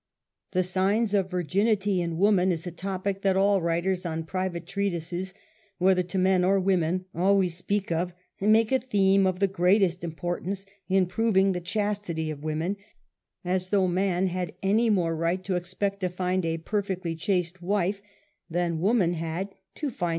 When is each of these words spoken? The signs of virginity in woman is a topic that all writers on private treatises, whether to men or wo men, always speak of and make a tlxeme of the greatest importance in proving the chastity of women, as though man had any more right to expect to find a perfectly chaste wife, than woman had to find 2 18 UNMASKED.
The 0.53 0.63
signs 0.63 1.13
of 1.13 1.29
virginity 1.29 2.01
in 2.01 2.17
woman 2.17 2.51
is 2.51 2.65
a 2.65 2.71
topic 2.71 3.21
that 3.21 3.37
all 3.37 3.61
writers 3.61 4.03
on 4.03 4.23
private 4.23 4.65
treatises, 4.65 5.35
whether 5.77 6.01
to 6.01 6.17
men 6.17 6.43
or 6.43 6.59
wo 6.59 6.75
men, 6.75 7.05
always 7.13 7.55
speak 7.55 7.91
of 7.91 8.11
and 8.39 8.51
make 8.51 8.71
a 8.71 8.79
tlxeme 8.79 9.27
of 9.27 9.37
the 9.39 9.47
greatest 9.47 10.03
importance 10.03 10.65
in 10.89 11.05
proving 11.05 11.51
the 11.51 11.61
chastity 11.61 12.31
of 12.31 12.41
women, 12.43 12.77
as 13.45 13.67
though 13.67 13.87
man 13.87 14.25
had 14.25 14.55
any 14.63 14.89
more 14.89 15.15
right 15.15 15.43
to 15.43 15.55
expect 15.55 15.99
to 15.99 16.09
find 16.09 16.45
a 16.47 16.57
perfectly 16.57 17.15
chaste 17.15 17.61
wife, 17.61 18.01
than 18.49 18.79
woman 18.79 19.13
had 19.13 19.49
to 19.75 19.91
find 19.91 19.99
2 19.99 20.05
18 20.05 20.07
UNMASKED. 20.07 20.09